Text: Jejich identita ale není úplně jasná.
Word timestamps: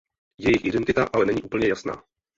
Jejich 0.39 0.65
identita 0.65 1.05
ale 1.13 1.25
není 1.25 1.41
úplně 1.41 1.67
jasná. 1.67 2.03